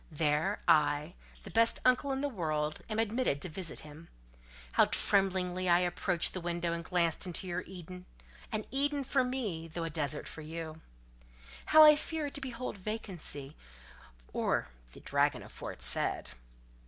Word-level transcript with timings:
There, 0.09 0.57
I, 0.67 1.13
the 1.43 1.51
best 1.51 1.79
uncle 1.85 2.11
in 2.11 2.21
the 2.21 2.27
world, 2.27 2.81
am 2.89 2.97
admitted 2.97 3.39
to 3.43 3.49
visit 3.49 3.81
him. 3.81 4.07
How 4.71 4.85
tremblingly 4.85 5.69
I 5.69 5.81
approached 5.81 6.33
the 6.33 6.41
window 6.41 6.73
and 6.73 6.83
glanced 6.83 7.27
into 7.27 7.45
your 7.45 7.61
Eden—an 7.67 8.65
Eden 8.71 9.03
for 9.03 9.23
me, 9.23 9.67
though 9.67 9.83
a 9.83 9.91
desert 9.91 10.27
for 10.27 10.41
you!—how 10.41 11.83
I 11.83 11.95
feared 11.95 12.33
to 12.33 12.41
behold 12.41 12.77
vacancy, 12.79 13.55
or 14.33 14.69
the 14.93 15.01
dragon 15.01 15.43
aforesaid! 15.43 16.29